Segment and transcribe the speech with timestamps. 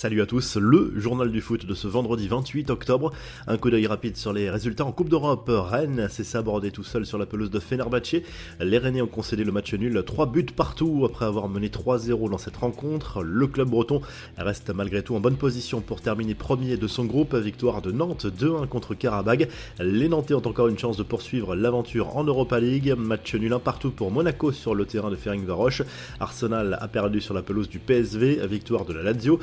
[0.00, 3.12] Salut à tous, le journal du foot de ce vendredi 28 octobre.
[3.46, 5.50] Un coup d'œil rapide sur les résultats en Coupe d'Europe.
[5.52, 8.22] Rennes s'est sabordé tout seul sur la pelouse de Fenerbahçe.
[8.60, 12.38] Les Rennais ont concédé le match nul, 3 buts partout après avoir mené 3-0 dans
[12.38, 13.22] cette rencontre.
[13.22, 14.00] Le club breton
[14.38, 17.34] reste malgré tout en bonne position pour terminer premier de son groupe.
[17.34, 19.50] Victoire de Nantes 2-1 contre Karabag.
[19.80, 22.94] Les Nantais ont encore une chance de poursuivre l'aventure en Europa League.
[22.96, 25.82] Match nul un partout pour Monaco sur le terrain de Ferencvaroche.
[26.20, 28.46] Arsenal a perdu sur la pelouse du PSV.
[28.46, 29.38] Victoire de la Lazio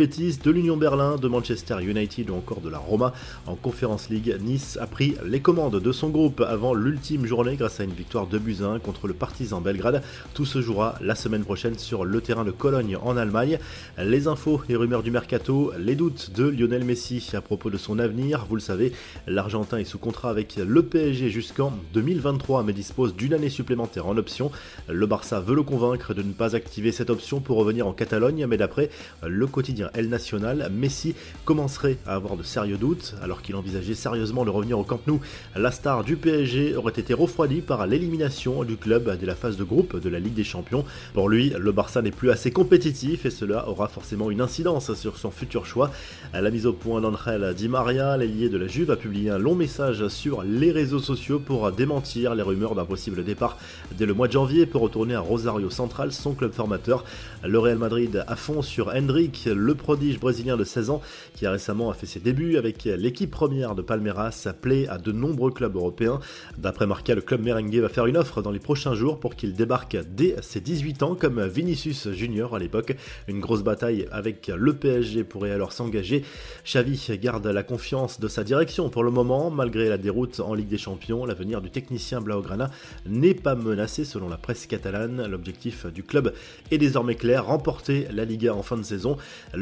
[0.00, 3.12] De l'Union Berlin, de Manchester United ou encore de la Roma.
[3.46, 7.80] En Conférence League, Nice a pris les commandes de son groupe avant l'ultime journée grâce
[7.80, 10.02] à une victoire de buts 1 contre le Partizan Belgrade.
[10.32, 13.58] Tout se jouera la semaine prochaine sur le terrain de Cologne en Allemagne.
[13.98, 17.98] Les infos et rumeurs du mercato, les doutes de Lionel Messi à propos de son
[17.98, 18.46] avenir.
[18.48, 18.92] Vous le savez,
[19.26, 24.16] l'Argentin est sous contrat avec le PSG jusqu'en 2023 mais dispose d'une année supplémentaire en
[24.16, 24.50] option.
[24.88, 28.46] Le Barça veut le convaincre de ne pas activer cette option pour revenir en Catalogne,
[28.46, 28.88] mais d'après
[29.22, 34.44] le quotidien El Nacional, Messi commencerait à avoir de sérieux doutes alors qu'il envisageait sérieusement
[34.44, 35.20] de revenir au Camp Nou.
[35.56, 39.64] La star du PSG aurait été refroidie par l'élimination du club dès la phase de
[39.64, 40.84] groupe de la Ligue des Champions.
[41.14, 45.16] Pour lui, le Barça n'est plus assez compétitif et cela aura forcément une incidence sur
[45.16, 45.90] son futur choix.
[46.32, 49.38] À la mise au point d'Angel Di Maria, l'ailier de la Juve a publié un
[49.38, 53.56] long message sur les réseaux sociaux pour démentir les rumeurs d'un possible départ
[53.96, 57.04] dès le mois de janvier pour retourner à Rosario Central, son club formateur.
[57.44, 61.02] Le Real Madrid à fond sur Hendrik, le prodige brésilien de 16 ans
[61.34, 65.50] qui a récemment fait ses débuts avec l'équipe première de Palmeiras plaît à de nombreux
[65.50, 66.20] clubs européens.
[66.58, 69.54] D'après Marca, le club merengue va faire une offre dans les prochains jours pour qu'il
[69.54, 72.94] débarque dès ses 18 ans comme Vinicius Junior à l'époque.
[73.28, 76.24] Une grosse bataille avec le PSG pourrait alors s'engager.
[76.64, 80.68] Xavi garde la confiance de sa direction pour le moment, malgré la déroute en Ligue
[80.68, 81.24] des Champions.
[81.24, 82.70] L'avenir du technicien Blaugrana
[83.06, 85.26] n'est pas menacé selon la presse catalane.
[85.26, 86.32] L'objectif du club
[86.70, 89.16] est désormais clair, remporter la Liga en fin de saison.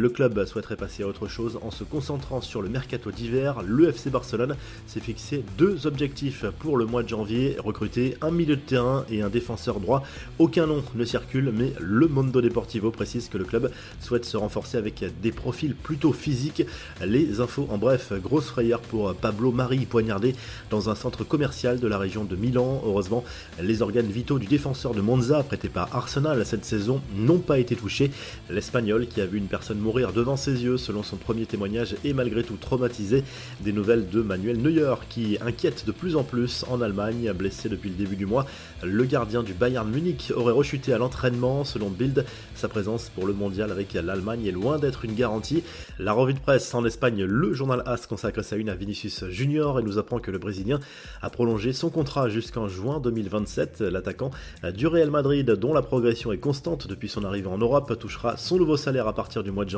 [0.09, 3.63] Club souhaiterait passer à autre chose en se concentrant sur le mercato d'hiver.
[3.67, 4.57] Le FC Barcelone
[4.87, 9.23] s'est fixé deux objectifs pour le mois de janvier recruter un milieu de terrain et
[9.23, 10.03] un défenseur droit.
[10.39, 14.79] Aucun nom ne circule, mais le Mondo Deportivo précise que le club souhaite se renforcer
[14.79, 16.65] avec des profils plutôt physiques.
[17.05, 20.35] Les infos en bref, grosse frayeur pour Pablo Marie poignardé
[20.71, 22.83] dans un centre commercial de la région de Milan.
[22.85, 23.25] Heureusement,
[23.61, 27.75] les organes vitaux du défenseur de Monza, prêté par Arsenal cette saison, n'ont pas été
[27.75, 28.11] touchés.
[28.51, 32.13] L'Espagnol, qui a vu une personne mourir devant ses yeux selon son premier témoignage et
[32.13, 33.25] malgré tout traumatisé.
[33.61, 37.91] Des nouvelles de Manuel Neuer qui inquiète de plus en plus en Allemagne, blessé depuis
[37.91, 38.47] le début du mois.
[38.85, 42.25] Le gardien du Bayern Munich aurait rechuté à l'entraînement selon Bild.
[42.55, 45.65] Sa présence pour le mondial avec l'Allemagne est loin d'être une garantie.
[45.99, 49.81] La revue de presse en Espagne, le journal AS consacre sa une à Vinicius Junior
[49.81, 50.79] et nous apprend que le Brésilien
[51.23, 53.81] a prolongé son contrat jusqu'en juin 2027.
[53.81, 54.31] L'attaquant
[54.75, 58.59] du Real Madrid, dont la progression est constante depuis son arrivée en Europe, touchera son
[58.59, 59.78] nouveau salaire à partir du mois de janvier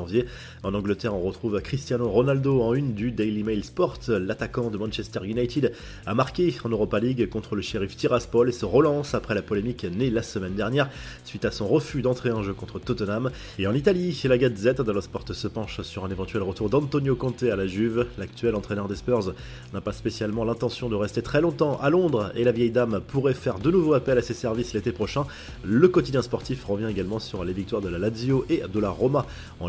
[0.62, 3.98] en Angleterre, on retrouve Cristiano Ronaldo en une du Daily Mail Sport.
[4.08, 5.72] L'attaquant de Manchester United
[6.06, 9.84] a marqué en Europa League contre le shérif Tiraspol et se relance après la polémique
[9.84, 10.88] née la semaine dernière
[11.24, 13.30] suite à son refus d'entrer en jeu contre Tottenham.
[13.58, 17.42] Et en Italie, la Gazette dello Sport se penche sur un éventuel retour d'Antonio Conte
[17.42, 18.06] à la Juve.
[18.18, 19.34] L'actuel entraîneur des Spurs
[19.72, 23.34] n'a pas spécialement l'intention de rester très longtemps à Londres et la vieille dame pourrait
[23.34, 25.26] faire de nouveau appel à ses services l'été prochain.
[25.64, 29.26] Le quotidien sportif revient également sur les victoires de la Lazio et de la Roma
[29.60, 29.68] en